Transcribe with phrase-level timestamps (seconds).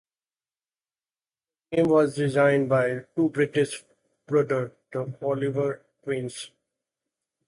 [1.69, 3.83] The game was designed by two British
[4.25, 6.49] brothers, the Oliver Twins.